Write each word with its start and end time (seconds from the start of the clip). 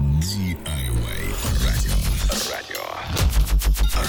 DIY 0.00 1.22
радио. 1.66 1.92
Радио. 2.50 2.80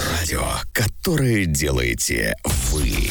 Радио, 0.09 0.41
которое 0.71 1.45
делаете 1.45 2.33
вы. 2.71 3.09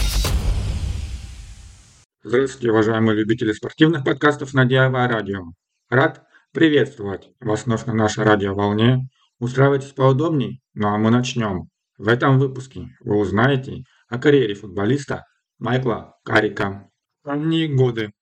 Здравствуйте, 2.23 2.71
уважаемые 2.71 3.19
любители 3.19 3.53
спортивных 3.53 4.03
подкастов 4.03 4.55
на 4.55 4.67
DIY 4.67 5.09
радио. 5.09 5.53
Рад 5.91 6.23
приветствовать 6.53 7.29
вас 7.39 7.67
вновь 7.67 7.85
на 7.85 7.93
нашей 7.93 8.25
радиоволне. 8.25 9.11
Устраивайтесь 9.41 9.93
поудобней, 9.93 10.63
ну 10.73 10.89
а 10.89 10.97
мы 10.97 11.11
начнем. 11.11 11.69
В 11.99 12.09
этом 12.09 12.39
выпуске 12.39 12.97
вы 13.01 13.19
узнаете 13.19 13.85
о 14.09 14.19
карьере 14.19 14.55
футболиста 14.55 15.27
Майкла 15.59 16.15
Карика. 16.25 16.89
Ранние 17.25 17.69
годы. 17.69 18.13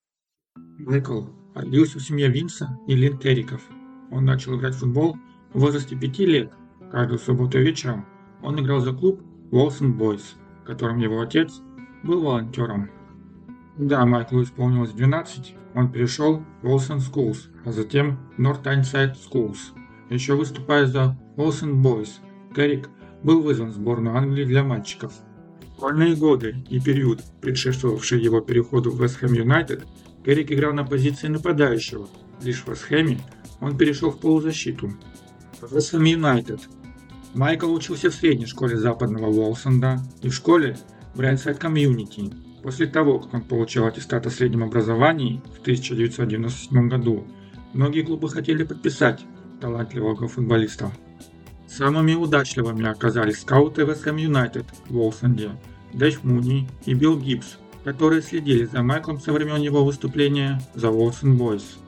Майкл 0.56 1.26
родился 1.54 2.00
в 2.00 2.02
семье 2.02 2.26
Винса 2.26 2.76
и 2.88 2.96
Лин 2.96 3.18
Керриков. 3.18 3.62
Он 4.10 4.24
начал 4.24 4.56
играть 4.56 4.74
в 4.74 4.78
футбол 4.78 5.16
в 5.52 5.60
возрасте 5.60 5.96
5 5.96 6.18
лет. 6.20 6.52
Каждую 6.90 7.18
субботу 7.18 7.58
вечером 7.58 8.06
он 8.42 8.58
играл 8.60 8.80
за 8.80 8.92
клуб 8.92 9.20
Волсон 9.50 9.94
Бойс, 9.94 10.36
которым 10.64 10.98
его 10.98 11.20
отец 11.20 11.60
был 12.02 12.22
волонтером. 12.22 12.90
Когда 13.76 14.04
Майклу 14.06 14.42
исполнилось 14.42 14.90
12, 14.90 15.54
он 15.74 15.92
перешел 15.92 16.42
в 16.62 16.66
Волсон 16.66 16.98
Schools, 16.98 17.48
а 17.64 17.72
затем 17.72 18.18
North 18.38 18.62
Tyneside 18.62 19.14
Schools. 19.14 19.58
Еще 20.10 20.34
выступая 20.34 20.86
за 20.86 21.18
Волсон 21.36 21.82
Бойс, 21.82 22.20
Керрик 22.54 22.88
был 23.22 23.42
вызван 23.42 23.70
в 23.70 23.74
сборную 23.74 24.16
Англии 24.16 24.44
для 24.44 24.62
мальчиков. 24.62 25.12
Школьные 25.76 26.16
годы 26.16 26.64
и 26.68 26.80
период, 26.80 27.22
предшествовавший 27.40 28.20
его 28.20 28.40
переходу 28.40 28.90
в 28.90 29.00
Вест 29.00 29.18
Хэм 29.18 29.32
Юнайтед, 29.32 29.86
Керрик 30.24 30.50
играл 30.50 30.72
на 30.72 30.84
позиции 30.84 31.28
нападающего. 31.28 32.08
Лишь 32.42 32.64
в 32.64 32.68
Вест 32.68 32.82
Хэме 32.82 33.20
он 33.60 33.76
перешел 33.76 34.10
в 34.10 34.18
полузащиту. 34.18 34.92
Вест 35.70 35.90
Хэм 35.90 36.04
Юнайтед 36.04 36.60
Майкл 37.34 37.72
учился 37.72 38.10
в 38.10 38.14
средней 38.14 38.46
школе 38.46 38.76
западного 38.76 39.26
Уолсенда 39.26 40.00
и 40.22 40.28
в 40.28 40.34
школе 40.34 40.76
Бёрнсайд 41.14 41.58
Комьюнити. 41.58 42.32
После 42.62 42.86
того, 42.86 43.20
как 43.20 43.34
он 43.34 43.42
получил 43.42 43.86
аттестат 43.86 44.26
о 44.26 44.30
среднем 44.30 44.64
образовании 44.64 45.42
в 45.56 45.60
1997 45.60 46.88
году, 46.88 47.24
многие 47.72 48.02
клубы 48.02 48.28
хотели 48.28 48.64
подписать 48.64 49.20
талантливого 49.60 50.28
футболиста. 50.28 50.90
Самыми 51.68 52.14
удачливыми 52.14 52.86
оказались 52.86 53.40
скауты 53.40 53.84
Вест 53.84 54.02
Хэм 54.02 54.16
Юнайтед 54.16 54.66
в 54.88 54.96
Уолсонде, 54.96 55.50
Дэйв 55.92 56.24
Муни 56.24 56.68
и 56.86 56.94
Билл 56.94 57.18
Гибс, 57.18 57.58
которые 57.84 58.22
следили 58.22 58.64
за 58.64 58.82
Майклом 58.82 59.20
со 59.20 59.32
времен 59.32 59.60
его 59.60 59.84
выступления 59.84 60.60
за 60.74 60.90
Уолсон 60.90 61.36
Бойс. 61.36 61.78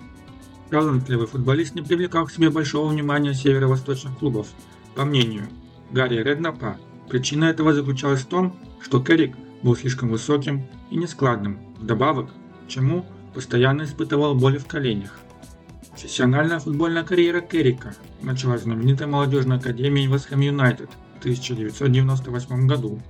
Талантливый 0.70 1.26
футболист 1.26 1.74
не 1.74 1.82
привлекал 1.82 2.26
к 2.26 2.30
себе 2.30 2.48
большого 2.48 2.88
внимания 2.88 3.34
северо-восточных 3.34 4.16
клубов. 4.18 4.46
По 4.94 5.04
мнению 5.04 5.48
Гарри 5.90 6.22
Реднапа, 6.22 6.76
причина 7.08 7.46
этого 7.46 7.74
заключалась 7.74 8.20
в 8.20 8.26
том, 8.26 8.56
что 8.80 9.02
Керрик 9.02 9.36
был 9.62 9.74
слишком 9.74 10.10
высоким 10.10 10.66
и 10.90 10.96
нескладным, 10.96 11.58
вдобавок 11.80 12.30
к 12.64 12.68
чему 12.68 13.04
постоянно 13.34 13.82
испытывал 13.82 14.36
боли 14.36 14.58
в 14.58 14.66
коленях. 14.66 15.18
Профессиональная 15.90 16.60
футбольная 16.60 17.02
карьера 17.02 17.40
Керрика 17.40 17.94
началась 18.22 18.60
в 18.60 18.64
знаменитой 18.64 19.08
молодежной 19.08 19.58
академии 19.58 20.06
Вест 20.06 20.30
Юнайтед 20.30 20.90
в 21.16 21.18
1998 21.18 22.66
году. 22.68 23.00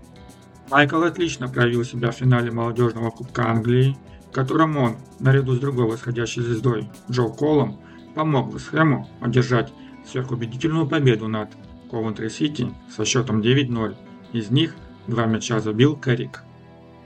Майкл 0.71 1.03
отлично 1.03 1.47
проявил 1.49 1.85
себя 1.85 2.11
в 2.11 2.17
финале 2.17 2.51
молодежного 2.51 3.11
Кубка 3.11 3.49
Англии, 3.49 3.99
в 4.31 4.33
котором 4.33 4.77
он, 4.77 4.97
наряду 5.19 5.55
с 5.55 5.59
другой 5.59 5.87
восходящей 5.87 6.43
звездой 6.43 6.89
Джо 7.11 7.29
Колом, 7.29 7.81
помог 8.15 8.55
Вестхэму 8.55 9.09
одержать 9.21 9.73
сверхубедительную 10.07 10.87
победу 10.87 11.27
над 11.27 11.51
Ковентри 11.91 12.29
Сити 12.29 12.73
со 12.95 13.05
счетом 13.05 13.41
9-0. 13.41 13.97
Из 14.33 14.51
них 14.51 14.77
два 15.09 15.27
мяча 15.27 15.59
забил 15.59 15.97
Керрик. 15.97 16.45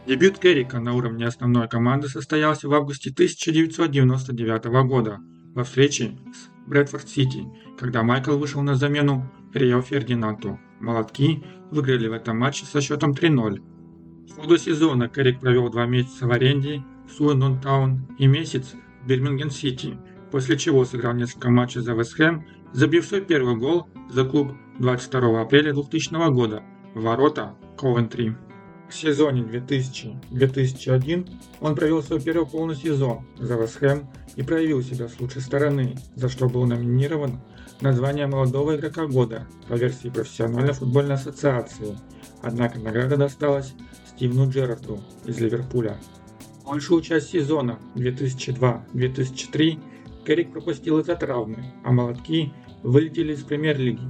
Дебют 0.06 0.38
Керрика 0.38 0.80
на 0.80 0.92
уровне 0.92 1.26
основной 1.26 1.66
команды 1.66 2.08
состоялся 2.08 2.68
в 2.68 2.74
августе 2.74 3.10
1999 3.10 4.64
года 4.86 5.20
во 5.54 5.64
встрече 5.64 6.18
с 6.34 6.68
Брэдфорд 6.68 7.08
Сити, 7.08 7.46
когда 7.78 8.02
Майкл 8.02 8.36
вышел 8.36 8.60
на 8.60 8.74
замену 8.74 9.30
Рио 9.54 9.80
Фердинанту. 9.80 10.60
Молотки 10.78 11.42
выиграли 11.70 12.08
в 12.08 12.12
этом 12.12 12.38
матче 12.38 12.66
со 12.66 12.82
счетом 12.82 13.12
3-0. 13.12 13.62
В 14.28 14.36
ходу 14.36 14.58
сезона 14.58 15.08
Керрик 15.08 15.40
провел 15.40 15.70
два 15.70 15.86
месяца 15.86 16.26
в 16.26 16.30
аренде 16.30 16.84
Суэндон 17.08 17.60
Таун 17.60 18.06
и 18.18 18.26
месяц 18.26 18.74
в 19.02 19.06
Бирмингем 19.06 19.50
Сити, 19.50 19.98
после 20.30 20.56
чего 20.58 20.84
сыграл 20.84 21.14
несколько 21.14 21.50
матчей 21.50 21.80
за 21.80 21.94
Вест 21.94 22.16
забив 22.72 23.04
свой 23.04 23.20
первый 23.20 23.56
гол 23.56 23.86
за 24.10 24.24
клуб 24.24 24.52
22 24.78 25.40
апреля 25.40 25.72
2000 25.72 26.30
года 26.32 26.62
в 26.94 27.02
ворота 27.02 27.54
Ковентри. 27.76 28.36
В 28.88 28.94
сезоне 28.94 29.42
2000-2001 29.42 31.30
он 31.60 31.74
провел 31.74 32.02
свой 32.02 32.20
первый 32.20 32.46
полный 32.46 32.76
сезон 32.76 33.26
за 33.38 33.54
Вест 33.54 33.80
и 34.36 34.42
проявил 34.42 34.82
себя 34.82 35.08
с 35.08 35.18
лучшей 35.20 35.42
стороны, 35.42 35.96
за 36.16 36.28
что 36.28 36.48
был 36.48 36.66
номинирован 36.66 37.40
на 37.80 37.92
звание 37.92 38.26
молодого 38.26 38.76
игрока 38.76 39.06
года 39.06 39.46
по 39.68 39.74
версии 39.74 40.08
профессиональной 40.08 40.72
футбольной 40.72 41.14
ассоциации. 41.14 41.96
Однако 42.42 42.78
награда 42.78 43.16
досталась 43.16 43.74
Стивену 44.06 44.50
Джерарду 44.50 45.00
из 45.24 45.40
Ливерпуля. 45.40 45.98
Большую 46.64 47.02
часть 47.02 47.30
сезона 47.30 47.78
2002-2003 47.94 49.78
Керрик 50.26 50.52
пропустил 50.52 50.98
из-за 50.98 51.14
травмы, 51.14 51.72
а 51.84 51.92
молотки 51.92 52.52
вылетели 52.82 53.34
из 53.34 53.42
премьер-лиги. 53.42 54.00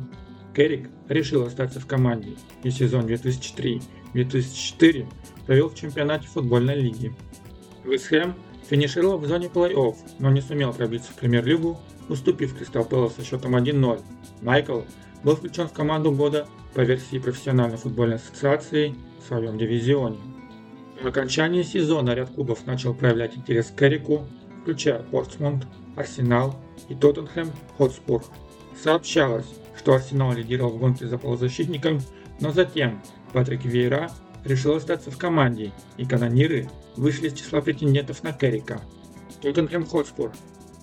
Керрик 0.55 0.89
решил 1.09 1.45
остаться 1.45 1.81
в 1.81 1.87
команде 1.87 2.37
и 2.63 2.71
сезон 2.71 3.07
2003-2004 3.07 5.07
провел 5.47 5.69
в 5.69 5.75
чемпионате 5.75 6.29
футбольной 6.29 6.81
лиги. 6.81 7.13
Вестхэм 7.85 8.35
финишировал 8.71 9.19
в 9.19 9.27
зоне 9.27 9.51
плей-офф, 9.53 9.97
но 10.21 10.31
не 10.31 10.41
сумел 10.41 10.73
пробиться 10.73 11.11
в 11.11 11.17
премьер-лигу, 11.17 11.81
уступив 12.09 12.57
Кристал 12.57 12.85
Пэлас 12.85 13.17
со 13.17 13.25
счетом 13.25 13.57
1-0. 13.57 14.01
Майкл 14.43 14.83
был 15.25 15.35
включен 15.35 15.67
в 15.67 15.73
команду 15.73 16.13
года 16.13 16.47
по 16.73 16.83
версии 16.83 17.19
профессиональной 17.19 17.79
футбольной 17.79 18.17
ассоциации 18.17 18.95
в 19.21 19.27
своем 19.27 19.59
дивизионе. 19.59 20.19
В 21.01 21.07
окончании 21.07 21.63
сезона 21.63 22.15
ряд 22.15 22.31
клубов 22.31 22.67
начал 22.67 22.95
проявлять 22.95 23.37
интерес 23.37 23.67
к 23.67 23.79
Керрику, 23.79 24.27
включая 24.63 25.01
Портсмунд, 25.03 25.67
Арсенал 25.97 26.57
и 26.89 26.95
Тоттенхэм 26.95 27.51
Хотспур. 27.77 28.25
Сообщалось, 28.81 29.47
что 29.77 29.95
Арсенал 29.95 30.33
лидировал 30.33 30.71
в 30.71 30.79
гонке 30.79 31.07
за 31.07 31.19
полузащитником, 31.19 32.01
но 32.41 32.53
затем 32.53 33.03
Патрик 33.33 33.65
Вейра 33.65 34.11
решил 34.45 34.77
остаться 34.77 35.11
в 35.11 35.19
команде, 35.19 35.73
и 35.97 36.07
канониры 36.07 36.69
вышли 36.97 37.29
из 37.29 37.35
числа 37.35 37.61
претендентов 37.61 38.23
на 38.23 38.33
Керрика. 38.33 38.81
Тоттенхэм 39.43 39.87
Хотспур. 39.87 40.33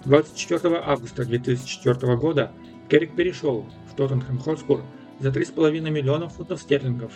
24 0.06 0.78
августа 0.78 1.26
2004 1.26 2.16
года 2.18 2.52
Керрик 2.90 3.16
перешел 3.16 3.66
в 3.92 3.96
Тоттенхэм 3.96 4.40
Хотспур 4.40 4.82
за 5.20 5.30
3,5 5.30 5.90
миллиона 5.90 6.28
фунтов 6.28 6.62
стерлингов. 6.62 7.14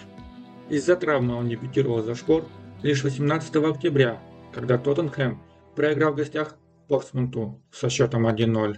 Из-за 0.69 0.95
травмы 0.95 1.35
он 1.35 1.49
дебютировал 1.49 2.01
за 2.01 2.15
шпор 2.15 2.45
лишь 2.85 3.03
18 3.03 3.55
октября, 3.55 4.21
когда 4.53 4.77
Тоттенхэм 4.77 5.41
проиграл 5.75 6.13
в 6.13 6.17
гостях 6.17 6.55
Портсмуту 6.87 7.59
со 7.71 7.89
счетом 7.89 8.27
1-0. 8.27 8.75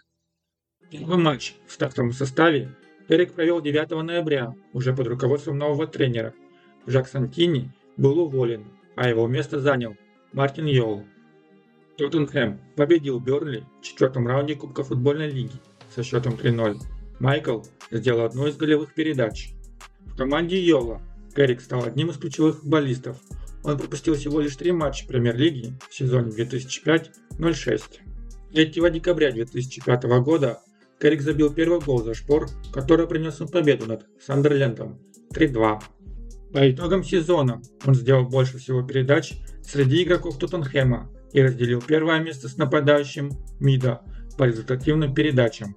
Первый 0.90 1.18
матч 1.18 1.56
в 1.68 1.74
стартовом 1.74 2.14
составе 2.14 2.74
Эрик 3.10 3.34
провел 3.34 3.60
9 3.60 3.90
ноября, 4.06 4.56
уже 4.72 4.96
под 4.96 5.08
руководством 5.08 5.58
нового 5.58 5.88
тренера. 5.88 6.34
Жак 6.86 7.10
Сантини 7.10 7.70
был 7.98 8.18
уволен, 8.20 8.64
а 8.96 9.10
его 9.10 9.28
место 9.28 9.60
занял 9.60 9.98
Мартин 10.32 10.68
Йол. 10.68 11.04
Тоттенхэм 11.98 12.62
победил 12.78 13.20
Бернли 13.20 13.66
в 13.82 13.84
четвертом 13.84 14.26
раунде 14.26 14.56
Кубка 14.56 14.86
футбольной 14.86 15.30
лиги 15.30 15.60
со 15.94 16.02
счетом 16.02 16.36
3-0. 16.36 16.78
Майкл 17.20 17.64
сделал 17.92 18.24
одну 18.24 18.48
из 18.48 18.56
голевых 18.56 18.94
передач. 18.94 19.50
В 20.06 20.16
команде 20.16 20.62
Йола 20.62 21.02
Керрик 21.36 21.60
стал 21.60 21.84
одним 21.84 22.12
из 22.12 22.18
ключевых 22.18 22.60
футболистов. 22.60 23.18
Он 23.68 23.78
пропустил 23.78 24.16
всего 24.16 24.40
лишь 24.40 24.56
три 24.56 24.72
матча 24.72 25.06
премьер-лиги 25.06 25.74
в 25.90 25.94
сезоне 25.94 26.32
2005-06. 26.32 27.82
3 28.54 28.66
декабря 28.92 29.30
2005 29.30 30.04
года 30.22 30.62
Керрик 31.02 31.22
забил 31.22 31.54
первый 31.54 31.82
гол 31.82 32.02
за 32.02 32.14
шпор, 32.14 32.48
который 32.72 33.08
принес 33.08 33.42
им 33.42 33.50
победу 33.50 33.86
над 33.86 34.06
Сандерлендом 34.26 35.02
3-2. 35.34 35.82
По 36.54 36.72
итогам 36.72 37.04
сезона 37.04 37.62
он 37.86 37.94
сделал 37.94 38.24
больше 38.24 38.58
всего 38.58 38.84
передач 38.84 39.34
среди 39.62 40.04
игроков 40.04 40.38
Тоттенхэма 40.38 41.12
и 41.34 41.42
разделил 41.42 41.82
первое 41.82 42.22
место 42.22 42.48
с 42.48 42.56
нападающим 42.56 43.32
Мида 43.60 44.00
по 44.38 44.46
результативным 44.46 45.14
передачам. 45.14 45.76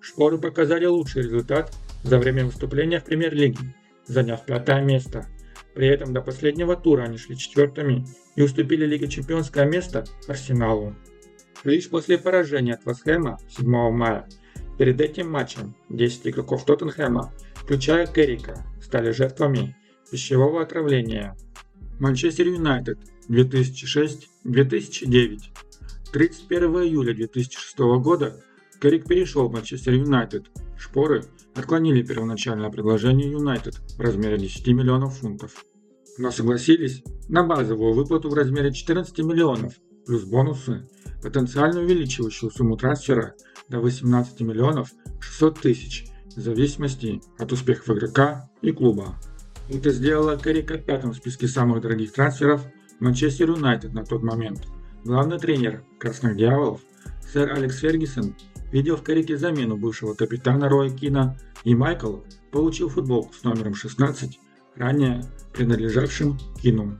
Шпоры 0.00 0.38
показали 0.38 0.86
лучший 0.86 1.22
результат 1.24 1.74
за 2.04 2.20
время 2.20 2.44
выступления 2.44 3.00
в 3.00 3.04
премьер-лиге 3.04 3.74
заняв 4.06 4.44
пятое 4.46 4.80
место. 4.82 5.26
При 5.74 5.88
этом 5.88 6.12
до 6.12 6.20
последнего 6.20 6.76
тура 6.76 7.04
они 7.04 7.16
шли 7.16 7.36
четвертыми 7.36 8.04
и 8.36 8.42
уступили 8.42 8.86
Лиге 8.86 9.08
Чемпионское 9.08 9.64
место 9.64 10.04
Арсеналу. 10.28 10.94
Лишь 11.64 11.88
после 11.88 12.18
поражения 12.18 12.74
от 12.74 12.84
Васхэма 12.84 13.38
7 13.48 13.90
мая 13.90 14.28
Перед 14.78 15.00
этим 15.00 15.30
матчем 15.30 15.74
10 15.90 16.28
игроков 16.28 16.64
Тоттенхэма, 16.64 17.32
включая 17.54 18.06
Керрика, 18.06 18.64
стали 18.80 19.10
жертвами 19.12 19.76
пищевого 20.10 20.62
отравления. 20.62 21.36
Манчестер 22.00 22.48
Юнайтед 22.48 22.98
2006-2009 23.28 25.38
31 26.12 26.82
июля 26.82 27.14
2006 27.14 27.78
года 28.00 28.42
Керрик 28.80 29.06
перешел 29.06 29.48
в 29.48 29.52
Манчестер 29.52 29.92
Юнайтед. 29.94 30.46
Шпоры 30.82 31.24
отклонили 31.54 32.02
первоначальное 32.02 32.68
предложение 32.68 33.30
Юнайтед 33.30 33.76
в 33.96 34.00
размере 34.00 34.36
10 34.36 34.66
миллионов 34.68 35.16
фунтов. 35.18 35.64
Но 36.18 36.32
согласились 36.32 37.04
на 37.28 37.44
базовую 37.44 37.94
выплату 37.94 38.28
в 38.28 38.34
размере 38.34 38.72
14 38.72 39.16
миллионов 39.20 39.74
плюс 40.04 40.24
бонусы, 40.24 40.88
потенциально 41.22 41.80
увеличивающую 41.80 42.50
сумму 42.50 42.76
трансфера 42.76 43.36
до 43.68 43.78
18 43.78 44.40
миллионов 44.40 44.90
600 45.20 45.60
тысяч 45.60 46.06
в 46.34 46.40
зависимости 46.40 47.22
от 47.38 47.52
успехов 47.52 47.88
игрока 47.90 48.50
и 48.60 48.72
клуба. 48.72 49.14
Это 49.68 49.90
сделало 49.90 50.36
Керрика 50.36 50.78
пятым 50.78 51.12
в 51.12 51.16
списке 51.16 51.46
самых 51.46 51.80
дорогих 51.80 52.12
трансферов 52.12 52.66
Манчестер 52.98 53.50
Юнайтед 53.50 53.94
на 53.94 54.04
тот 54.04 54.24
момент. 54.24 54.66
Главный 55.04 55.38
тренер 55.38 55.84
Красных 56.00 56.36
Дьяволов, 56.36 56.80
сэр 57.32 57.52
Алекс 57.52 57.78
Фергюсон, 57.78 58.34
видел 58.72 58.96
в 58.96 59.04
Керрике 59.04 59.36
замену 59.36 59.76
бывшего 59.76 60.14
капитана 60.14 60.68
Роя 60.68 60.90
Кина, 60.90 61.38
и 61.64 61.74
Майкл 61.74 62.18
получил 62.50 62.88
футболку 62.88 63.32
с 63.34 63.44
номером 63.44 63.74
16, 63.74 64.38
ранее 64.76 65.22
принадлежавшим 65.52 66.38
Кину. 66.60 66.98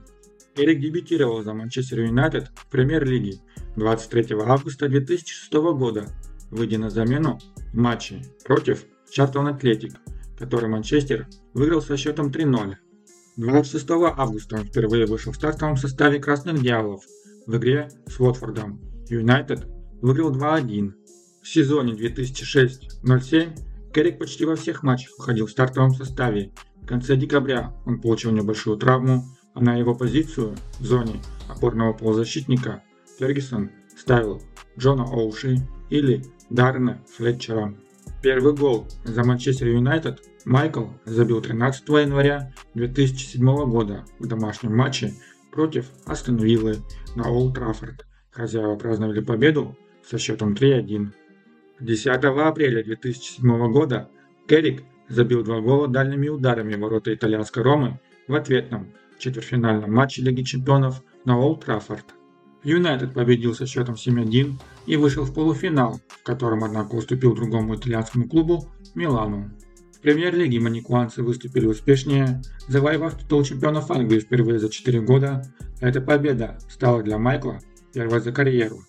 Эрик 0.55 0.79
дебютировал 0.79 1.41
за 1.43 1.53
Манчестер 1.53 2.01
Юнайтед 2.01 2.51
в 2.55 2.69
премьер-лиге 2.69 3.39
23 3.75 4.35
августа 4.45 4.87
2006 4.87 5.51
года, 5.53 6.07
выйдя 6.51 6.77
на 6.77 6.89
замену 6.91 7.39
в 7.73 7.75
матче 7.75 8.21
против 8.45 8.85
Чартон 9.09 9.47
Атлетик, 9.47 9.93
который 10.37 10.69
Манчестер 10.69 11.27
выиграл 11.53 11.81
со 11.81 11.97
счетом 11.97 12.27
3-0. 12.27 12.75
26 13.37 13.89
августа 13.89 14.57
он 14.57 14.65
впервые 14.65 15.07
вышел 15.07 15.31
в 15.31 15.35
стартовом 15.35 15.75
составе 15.75 16.19
Красных 16.19 16.61
Дьяволов 16.61 17.03
в 17.47 17.57
игре 17.57 17.89
с 18.05 18.19
Уотфордом. 18.19 18.79
Юнайтед 19.09 19.65
выиграл 20.01 20.31
2-1. 20.31 20.93
В 21.43 21.47
сезоне 21.47 21.91
2006-07 21.93 23.59
Керрик 23.93 24.17
почти 24.17 24.45
во 24.45 24.55
всех 24.55 24.81
матчах 24.81 25.11
выходил 25.17 25.45
в 25.45 25.51
стартовом 25.51 25.93
составе. 25.93 26.53
В 26.81 26.85
конце 26.85 27.17
декабря 27.17 27.73
он 27.85 27.99
получил 27.99 28.31
небольшую 28.31 28.77
травму, 28.77 29.25
а 29.53 29.61
на 29.61 29.75
его 29.75 29.93
позицию 29.93 30.55
в 30.79 30.85
зоне 30.85 31.21
опорного 31.49 31.91
полузащитника 31.91 32.81
Фергюсон 33.19 33.71
ставил 33.97 34.41
Джона 34.79 35.03
Оуши 35.03 35.57
или 35.89 36.23
Даррена 36.49 37.03
Флетчера. 37.17 37.75
Первый 38.21 38.53
гол 38.55 38.87
за 39.03 39.25
Манчестер 39.25 39.67
Юнайтед 39.67 40.21
Майкл 40.45 40.85
забил 41.03 41.41
13 41.41 41.87
января 41.89 42.53
2007 42.73 43.45
года 43.69 44.05
в 44.17 44.27
домашнем 44.27 44.77
матче 44.77 45.13
против 45.51 45.87
Астон 46.05 46.37
Виллы 46.37 46.77
на 47.17 47.29
Олд 47.29 47.55
Траффорд. 47.55 48.05
Хозяева 48.31 48.77
праздновали 48.77 49.19
победу 49.19 49.77
со 50.09 50.17
счетом 50.17 50.53
3-1. 50.53 51.11
10 51.83 52.07
апреля 52.07 52.83
2007 52.83 53.71
года 53.71 54.09
Керрик 54.47 54.83
забил 55.09 55.43
два 55.43 55.59
гола 55.59 55.87
дальними 55.87 56.29
ударами 56.29 56.75
ворота 56.75 57.13
итальянской 57.13 57.61
Ромы 57.61 57.99
в 58.27 58.35
ответном 58.35 58.93
четвертьфинальном 59.19 59.93
матче 59.93 60.21
Лиги 60.21 60.43
Чемпионов 60.43 61.01
на 61.25 61.37
Олд 61.37 61.65
Траффорд. 61.65 62.05
Юнайтед 62.63 63.13
победил 63.13 63.53
со 63.53 63.65
счетом 63.65 63.95
7-1 63.95 64.53
и 64.85 64.95
вышел 64.95 65.25
в 65.25 65.33
полуфинал, 65.33 65.99
в 66.07 66.23
котором, 66.23 66.63
однако, 66.63 66.95
уступил 66.95 67.35
другому 67.35 67.75
итальянскому 67.75 68.29
клубу 68.29 68.69
Милану. 68.95 69.51
В 69.91 69.99
премьер-лиге 69.99 70.61
маникуанцы 70.61 71.21
выступили 71.21 71.65
успешнее, 71.65 72.41
завоевав 72.69 73.19
титул 73.19 73.43
чемпионов 73.43 73.91
Англии 73.91 74.19
впервые 74.19 74.59
за 74.59 74.69
4 74.69 75.01
года. 75.01 75.43
Эта 75.81 75.99
победа 75.99 76.57
стала 76.69 77.03
для 77.03 77.17
Майкла 77.17 77.59
первой 77.93 78.21
за 78.21 78.31
карьеру. 78.31 78.79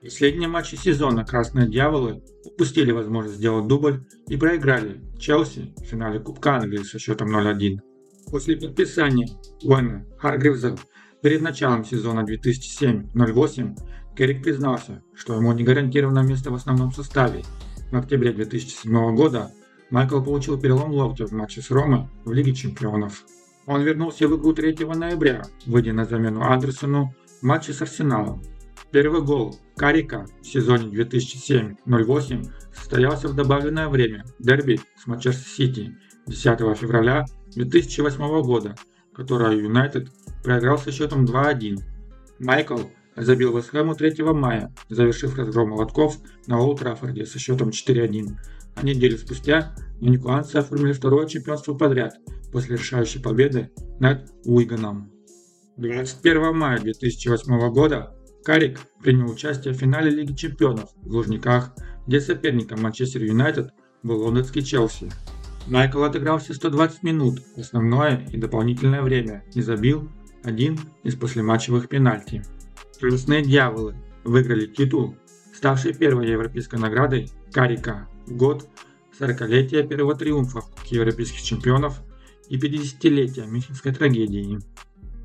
В 0.00 0.04
последние 0.04 0.48
матчи 0.48 0.76
сезона 0.76 1.26
Красные 1.26 1.68
Дьяволы 1.68 2.22
упустили 2.46 2.90
возможность 2.90 3.36
сделать 3.36 3.66
дубль 3.66 4.02
и 4.28 4.36
проиграли 4.38 5.02
Челси 5.18 5.74
в 5.76 5.84
финале 5.84 6.18
Кубка 6.18 6.56
Англии 6.56 6.82
со 6.84 6.98
счетом 6.98 7.36
0-1. 7.36 7.80
После 8.30 8.56
подписания 8.56 9.28
Уэна 9.62 10.06
Харгривза 10.18 10.76
перед 11.22 11.42
началом 11.42 11.84
сезона 11.84 12.20
2007-08 12.20 13.76
Керрик 14.16 14.42
признался, 14.42 15.02
что 15.14 15.34
ему 15.34 15.52
не 15.52 15.64
гарантировано 15.64 16.20
место 16.20 16.50
в 16.50 16.54
основном 16.54 16.92
составе. 16.92 17.42
В 17.92 17.96
октябре 17.96 18.32
2007 18.32 19.14
года 19.14 19.50
Майкл 19.90 20.22
получил 20.22 20.58
перелом 20.58 20.92
локтя 20.92 21.26
в 21.26 21.32
матче 21.32 21.60
с 21.60 21.70
Ромой 21.70 22.08
в 22.24 22.32
Лиге 22.32 22.54
Чемпионов. 22.54 23.26
Он 23.66 23.82
вернулся 23.82 24.26
в 24.26 24.34
игру 24.34 24.54
3 24.54 24.78
ноября, 24.94 25.42
выйдя 25.66 25.92
на 25.92 26.06
замену 26.06 26.40
Андерсону 26.40 27.14
в 27.40 27.42
матче 27.42 27.74
с 27.74 27.82
Арсеналом. 27.82 28.42
Первый 28.92 29.22
гол 29.22 29.56
Карика 29.76 30.26
в 30.42 30.46
сезоне 30.46 30.88
2007-08 30.88 32.50
состоялся 32.74 33.28
в 33.28 33.36
добавленное 33.36 33.88
время 33.88 34.24
дерби 34.40 34.80
с 34.96 35.06
Манчестер 35.06 35.46
Сити 35.46 35.96
10 36.26 36.76
февраля 36.76 37.24
2008 37.54 38.42
года, 38.42 38.74
которое 39.14 39.56
Юнайтед 39.56 40.08
проиграл 40.42 40.76
со 40.76 40.90
счетом 40.90 41.24
2-1. 41.24 41.78
Майкл 42.40 42.80
забил 43.16 43.56
Вестхэму 43.56 43.94
3 43.94 44.22
мая, 44.32 44.74
завершив 44.88 45.38
разгром 45.38 45.70
молотков 45.70 46.16
на 46.48 46.58
Олд 46.58 46.80
Траффорде 46.80 47.26
со 47.26 47.38
счетом 47.38 47.68
4-1. 47.68 48.36
А 48.74 48.84
неделю 48.84 49.18
спустя 49.18 49.74
маникуанцы 50.00 50.56
оформили 50.56 50.92
второе 50.92 51.26
чемпионство 51.26 51.74
подряд 51.74 52.14
после 52.52 52.76
решающей 52.76 53.20
победы 53.22 53.70
над 54.00 54.30
Уиганом. 54.44 55.12
21 55.76 56.56
мая 56.56 56.78
2008 56.80 57.72
года 57.72 58.16
Карик 58.50 58.80
принял 59.00 59.30
участие 59.30 59.72
в 59.72 59.76
финале 59.76 60.10
Лиги 60.10 60.34
Чемпионов 60.34 60.90
в 61.02 61.12
Лужниках, 61.12 61.70
где 62.08 62.20
соперником 62.20 62.82
Манчестер 62.82 63.22
Юнайтед 63.22 63.70
был 64.02 64.22
лондонский 64.22 64.64
Челси. 64.64 65.08
Майкл 65.68 66.02
отыграл 66.02 66.40
все 66.40 66.54
120 66.54 67.04
минут, 67.04 67.38
основное 67.56 68.26
и 68.32 68.36
дополнительное 68.36 69.02
время, 69.02 69.44
и 69.54 69.62
забил 69.62 70.10
один 70.42 70.80
из 71.04 71.14
послематчевых 71.14 71.88
пенальти. 71.88 72.42
Красные 72.98 73.42
дьяволы 73.42 73.94
выиграли 74.24 74.66
титул, 74.66 75.14
ставший 75.54 75.94
первой 75.94 76.28
европейской 76.28 76.80
наградой 76.80 77.30
Карика 77.52 78.08
в 78.26 78.36
год 78.36 78.68
40-летия 79.16 79.86
первого 79.86 80.16
триумфа 80.16 80.62
европейских 80.86 81.40
чемпионов 81.40 82.02
и 82.48 82.58
50-летия 82.58 83.46
Мюнхенской 83.46 83.94
трагедии. 83.94 84.58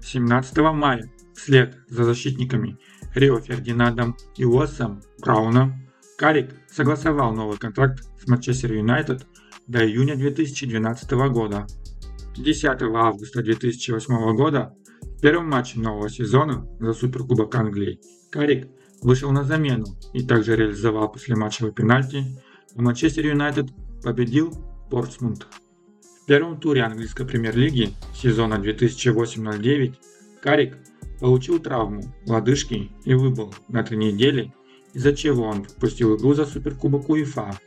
17 0.03 0.57
мая, 0.57 1.09
вслед 1.35 1.75
за 1.89 2.03
защитниками 2.03 2.77
Рио 3.15 3.39
Фердинандом 3.39 4.17
и 4.35 4.43
Уоссом 4.43 5.01
Брауном, 5.19 5.73
Карик 6.17 6.51
согласовал 6.69 7.33
новый 7.33 7.57
контракт 7.57 8.03
с 8.21 8.27
Манчестер 8.27 8.73
Юнайтед 8.73 9.25
до 9.67 9.85
июня 9.85 10.15
2012 10.15 11.11
года. 11.31 11.65
10 12.37 12.65
августа 12.81 13.41
2008 13.41 14.35
года 14.35 14.75
в 15.01 15.21
первом 15.21 15.49
матче 15.49 15.79
нового 15.79 16.09
сезона 16.09 16.67
за 16.79 16.93
Суперкубок 16.93 17.55
Англии 17.55 18.01
Карик 18.29 18.67
вышел 19.01 19.31
на 19.31 19.45
замену 19.45 19.85
и 20.13 20.21
также 20.25 20.57
реализовал 20.57 21.09
послематчевый 21.09 21.71
пенальти, 21.71 22.25
а 22.75 22.81
Манчестер 22.81 23.25
Юнайтед 23.27 23.69
победил 24.03 24.53
Портсмунд. 24.91 25.47
В 26.23 26.25
первом 26.25 26.59
туре 26.59 26.83
английской 26.83 27.25
премьер-лиги 27.25 27.91
сезона 28.13 28.55
2008-09 28.55 29.93
Карик 30.41 30.77
получил 31.19 31.59
травму 31.59 32.01
лодыжки 32.27 32.91
и 33.03 33.13
выбыл 33.13 33.53
на 33.67 33.83
три 33.83 33.97
недели, 33.97 34.53
из-за 34.93 35.15
чего 35.15 35.43
он 35.43 35.63
пропустил 35.63 36.15
игру 36.15 36.33
за 36.33 36.45
Суперкубок 36.45 37.09
УЕФА 37.09 37.57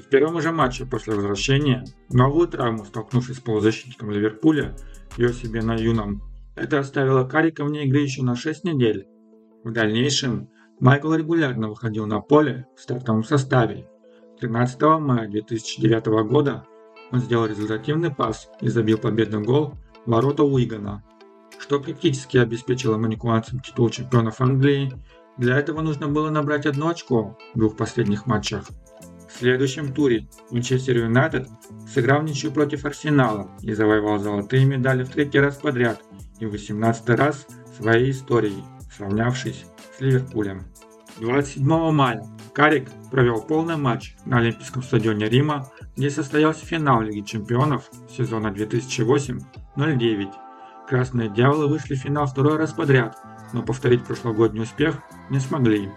в 0.00 0.08
первом 0.08 0.40
же 0.40 0.50
матче 0.50 0.86
после 0.86 1.14
возвращения 1.14 1.84
новую 2.10 2.48
травму, 2.48 2.84
столкнувшись 2.84 3.36
с 3.36 3.40
полузащитником 3.40 4.10
Ливерпуля 4.10 4.74
Йосибе 5.16 5.62
на 5.62 5.76
юном, 5.76 6.22
это 6.56 6.80
оставило 6.80 7.24
Карика 7.24 7.64
вне 7.64 7.84
игры 7.84 8.00
еще 8.00 8.22
на 8.22 8.34
6 8.34 8.64
недель. 8.64 9.06
В 9.62 9.72
дальнейшем 9.72 10.48
Майкл 10.80 11.12
регулярно 11.12 11.68
выходил 11.68 12.06
на 12.06 12.20
поле 12.20 12.66
в 12.76 12.80
стартовом 12.80 13.22
составе. 13.22 13.88
13 14.40 14.82
мая 15.00 15.28
2009 15.28 16.06
года 16.28 16.66
он 17.12 17.20
сделал 17.20 17.46
результативный 17.46 18.12
пас 18.12 18.50
и 18.60 18.68
забил 18.68 18.98
победный 18.98 19.42
гол 19.42 19.74
в 20.04 20.10
ворота 20.10 20.42
Уигана, 20.42 21.04
что 21.58 21.80
практически 21.80 22.36
обеспечило 22.36 22.96
маникуанцам 22.96 23.60
титул 23.60 23.90
чемпионов 23.90 24.40
Англии. 24.40 24.92
Для 25.36 25.58
этого 25.58 25.80
нужно 25.80 26.08
было 26.08 26.30
набрать 26.30 26.66
одно 26.66 26.88
очко 26.88 27.36
в 27.54 27.58
двух 27.58 27.76
последних 27.76 28.26
матчах– 28.26 28.68
в 29.34 29.38
следующем 29.38 29.92
туре 29.92 30.28
Манчестер 30.52 30.98
Юнайтед 30.98 31.48
сыграл 31.92 32.22
ничью 32.22 32.52
против 32.52 32.84
Арсенала 32.84 33.50
и 33.62 33.72
завоевал 33.72 34.20
золотые 34.20 34.64
медали 34.64 35.02
в 35.02 35.08
третий 35.08 35.40
раз 35.40 35.56
подряд 35.56 36.00
и 36.38 36.46
в 36.46 36.52
18 36.52 37.08
раз 37.10 37.44
в 37.66 37.82
своей 37.82 38.12
истории, 38.12 38.62
сравнявшись 38.96 39.64
с 39.96 40.00
Ливерпулем. 40.00 40.62
27 41.18 41.66
мая 41.90 42.24
Карик 42.52 42.88
провел 43.10 43.42
полный 43.42 43.76
матч 43.76 44.14
на 44.24 44.38
Олимпийском 44.38 44.84
стадионе 44.84 45.28
Рима, 45.28 45.68
где 45.96 46.10
состоялся 46.10 46.64
финал 46.64 47.00
Лиги 47.02 47.26
чемпионов 47.26 47.90
сезона 48.16 48.48
2008-09. 48.48 50.28
Красные 50.86 51.30
Дьяволы 51.30 51.68
вышли 51.68 51.94
в 51.94 51.98
финал 51.98 52.26
второй 52.26 52.58
раз 52.58 52.74
подряд, 52.74 53.16
но 53.54 53.62
повторить 53.62 54.04
прошлогодний 54.04 54.64
успех 54.64 54.98
не 55.30 55.40
смогли. 55.40 55.90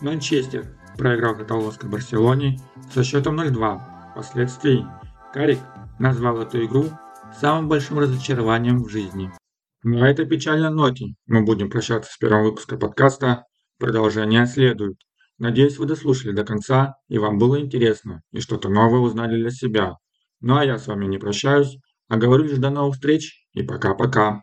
Манчестер 0.00 0.64
проиграл 0.96 1.36
каталонской 1.36 1.90
Барселоне 1.90 2.58
со 2.92 3.04
счетом 3.04 3.38
0-2. 3.38 3.80
Впоследствии 4.12 4.86
Карик 5.34 5.58
назвал 5.98 6.40
эту 6.40 6.64
игру 6.64 6.86
самым 7.38 7.68
большим 7.68 7.98
разочарованием 7.98 8.82
в 8.82 8.88
жизни. 8.88 9.30
На 9.82 10.08
этой 10.10 10.26
печальной 10.26 10.70
ноте 10.70 11.14
мы 11.26 11.44
будем 11.44 11.68
прощаться 11.68 12.10
с 12.10 12.16
первым 12.16 12.44
выпуском 12.44 12.78
подкаста. 12.78 13.44
Продолжение 13.78 14.46
следует. 14.46 14.96
Надеюсь, 15.38 15.76
вы 15.76 15.84
дослушали 15.84 16.32
до 16.32 16.44
конца 16.44 16.94
и 17.08 17.18
вам 17.18 17.38
было 17.38 17.60
интересно 17.60 18.22
и 18.32 18.40
что-то 18.40 18.70
новое 18.70 19.00
узнали 19.00 19.40
для 19.40 19.50
себя. 19.50 19.96
Ну 20.40 20.56
а 20.56 20.64
я 20.64 20.78
с 20.78 20.86
вами 20.86 21.04
не 21.04 21.18
прощаюсь, 21.18 21.76
а 22.08 22.16
говорю 22.16 22.44
лишь 22.44 22.58
до 22.58 22.70
новых 22.70 22.94
встреч 22.94 23.39
и 23.54 23.62
пока-пока. 23.62 24.42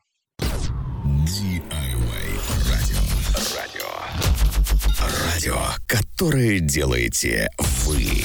Радио, 5.33 5.57
которое 5.87 6.59
делаете 6.59 7.49
вы. 7.85 8.23